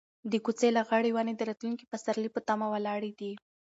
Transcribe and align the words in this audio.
د 0.31 0.33
کوڅې 0.45 0.69
لغړې 0.77 1.11
ونې 1.13 1.33
د 1.35 1.41
راتلونکي 1.49 1.85
پسرلي 1.91 2.29
په 2.33 2.41
تمه 2.47 2.67
ولاړې 2.73 3.11
دي. 3.19 3.31